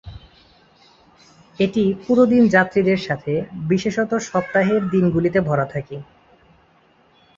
[1.59, 3.33] এটি পুরো দিন যাত্রীদের সাথে
[3.67, 5.97] বিশেষত সপ্তাহের দিনগুলিতে ভরা থাকে।